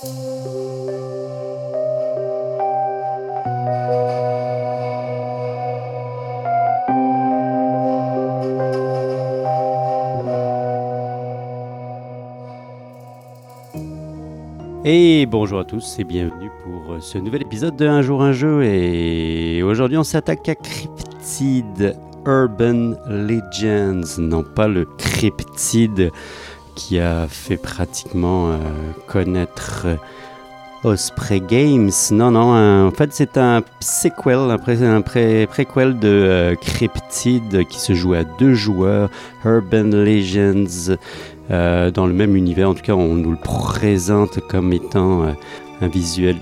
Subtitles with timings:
[0.00, 0.06] Et
[15.26, 18.62] bonjour à tous et bienvenue pour ce nouvel épisode de Un jour un jeu.
[18.62, 24.20] Et aujourd'hui on s'attaque à Cryptid Urban Legends.
[24.20, 26.12] Non pas le Cryptid
[26.78, 28.56] qui a fait pratiquement euh,
[29.06, 29.96] connaître euh,
[30.84, 31.90] Osprey Games.
[32.12, 38.14] Non, non, en fait c'est un sequel, un, un préquel de Cryptid qui se joue
[38.14, 39.10] à deux joueurs,
[39.44, 40.96] Urban Legends.
[41.50, 42.68] Euh, dans le même univers.
[42.68, 45.32] En tout cas, on nous le présente comme étant euh,
[45.80, 46.36] un visuel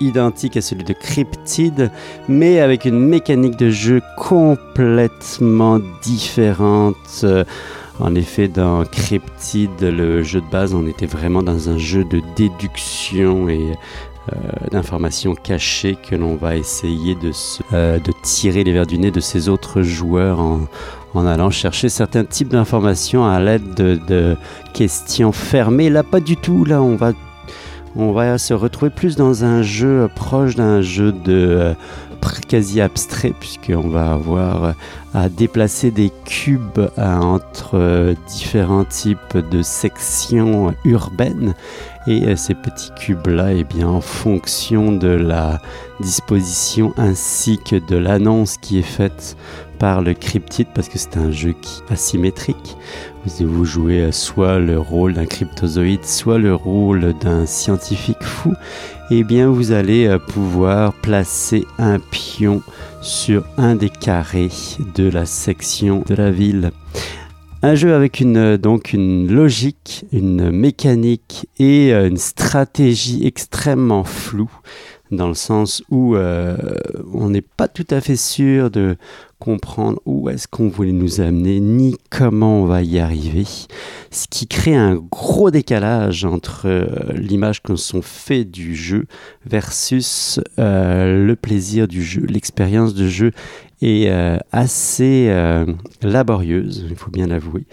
[0.00, 1.90] identique à celui de Cryptid,
[2.28, 7.24] mais avec une mécanique de jeu complètement différente.
[8.00, 12.20] En effet, dans Cryptid, le jeu de base, on était vraiment dans un jeu de
[12.34, 13.74] déduction et
[14.32, 14.36] euh,
[14.70, 17.30] d'informations cachées que l'on va essayer de,
[17.72, 22.48] de tirer les verres du nez de ces autres joueurs en, allant chercher certains types
[22.48, 24.36] d'informations à l'aide de,
[24.72, 25.90] questions fermées.
[25.90, 26.64] Là, pas du tout.
[26.64, 27.12] Là, on va,
[27.94, 31.74] on va se retrouver plus dans un jeu proche d'un jeu de euh,
[32.48, 34.74] quasi abstrait, puisqu'on va avoir
[35.14, 41.54] à déplacer des cubes euh, entre euh, différents types de sections urbaines.
[42.06, 45.62] Et ces petits cubes-là, et eh bien, en fonction de la
[46.00, 49.38] disposition ainsi que de l'annonce qui est faite
[49.78, 52.76] par le cryptide parce que c'est un jeu qui asymétrique.
[53.40, 58.52] Vous, jouez soit le rôle d'un cryptozoïde, soit le rôle d'un scientifique fou.
[59.10, 62.62] Et eh bien, vous allez euh, pouvoir placer un pion
[63.04, 64.50] sur un des carrés
[64.94, 66.70] de la section de la ville.
[67.62, 74.04] Un jeu avec une, euh, donc une logique, une mécanique et euh, une stratégie extrêmement
[74.04, 74.50] floue
[75.10, 78.96] dans le sens où on n'est pas tout à fait sûr de
[79.44, 83.44] comprendre où est-ce qu'on voulait nous amener, ni comment on va y arriver.
[84.10, 89.04] Ce qui crée un gros décalage entre euh, l'image qu'on se fait du jeu
[89.44, 93.32] versus euh, le plaisir du jeu, l'expérience de jeu
[93.86, 95.66] euh, assez euh,
[96.00, 97.64] laborieuse, il faut bien l'avouer.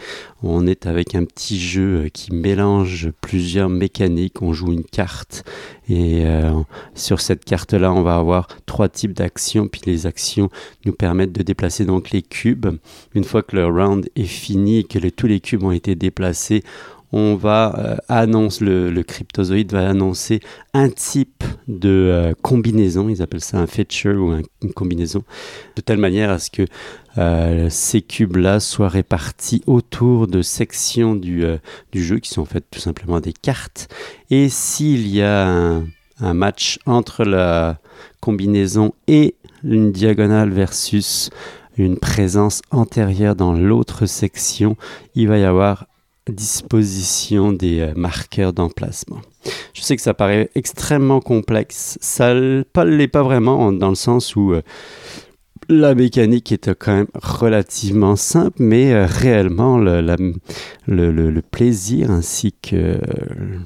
[0.43, 4.41] On est avec un petit jeu euh, qui mélange plusieurs mécaniques.
[4.41, 5.45] On joue une carte
[5.89, 6.23] et
[6.95, 9.67] sur cette carte-là, on va avoir trois types d'actions.
[9.67, 10.49] Puis les actions
[10.85, 12.77] nous permettent de déplacer donc les cubes.
[13.13, 16.63] Une fois que le round est fini et que tous les cubes ont été déplacés,
[17.11, 20.39] on va euh, annoncer, le, cryptozoïde va annoncer
[20.73, 25.23] un type de euh, combinaison, ils appellent ça un feature ou une combinaison,
[25.75, 26.65] de telle manière à ce que
[27.17, 31.43] euh, ces cubes-là soient répartis autour de sections du,
[31.91, 33.89] du, jeu qui sont en fait tout simplement des cartes.
[34.29, 35.85] Et s'il y a un,
[36.21, 37.79] un match entre la
[38.21, 41.29] combinaison et une diagonale versus
[41.77, 44.77] une présence antérieure dans l'autre section,
[45.15, 45.87] il va y avoir
[46.29, 49.21] disposition des euh, marqueurs d'emplacement.
[49.73, 54.35] Je sais que ça paraît extrêmement complexe, ça ne l'est pas vraiment dans le sens
[54.35, 54.61] où euh,
[55.67, 62.99] la mécanique est quand même relativement simple, mais euh, réellement le, plaisir ainsi que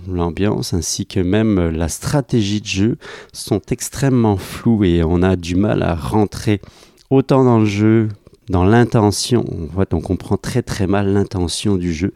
[0.09, 2.97] l'ambiance, ainsi que même la stratégie de jeu
[3.33, 6.61] sont extrêmement flous et on a du mal à rentrer
[7.09, 8.09] autant dans le jeu
[8.49, 9.45] dans l'intention.
[9.71, 12.13] En fait, on comprend très très mal l'intention du jeu.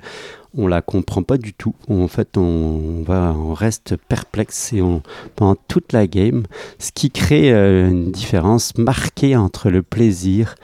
[0.57, 1.75] On la comprend pas du tout.
[1.89, 5.03] En fait, on, va, on reste perplexe et on,
[5.35, 6.43] pendant toute la game,
[6.79, 10.55] ce qui crée euh, une différence marquée entre le plaisir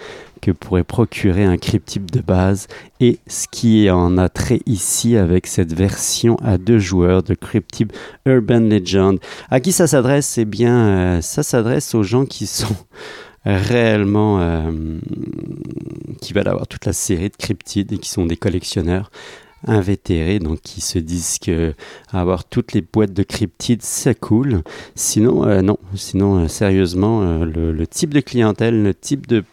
[0.41, 2.67] que pourrait procurer un cryptype de base
[2.99, 7.91] et ce qui en a trait ici avec cette version à deux joueurs de cryptype
[8.25, 9.19] Urban Legend.
[9.49, 10.37] À qui ça s'adresse?
[10.37, 12.75] Eh bien, euh, ça s'adresse aux gens qui sont
[13.45, 14.71] réellement euh,
[16.21, 19.11] qui veulent avoir toute la série de cryptides et qui sont des collectionneurs
[19.67, 21.73] invétérés, donc qui se disent que
[22.11, 24.61] avoir toutes les boîtes de cryptides, c'est cool.
[24.95, 25.77] Sinon, euh, non.
[25.95, 29.43] Sinon, euh, sérieusement, le, type de clientèle, le type de,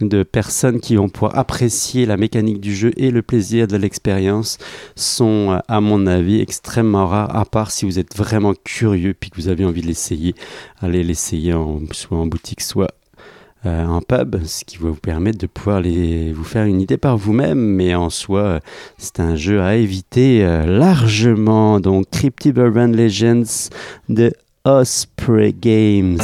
[0.00, 4.58] de personnes qui vont pouvoir apprécier la mécanique du jeu et le plaisir de l'expérience
[4.96, 9.36] sont, à mon avis, extrêmement rares, à part si vous êtes vraiment curieux puis que
[9.36, 10.34] vous avez envie de l'essayer.
[10.80, 11.52] Allez l'essayer
[11.92, 12.88] soit en boutique, soit
[13.66, 16.96] euh, en pub, ce qui va vous permettre de pouvoir les, vous faire une idée
[16.96, 18.60] par vous-même, mais en soi,
[18.98, 21.80] c'est un jeu à éviter euh, largement.
[21.80, 23.70] Donc, Cryptid Urban Legends
[24.08, 24.32] de
[24.64, 26.18] Osprey Games.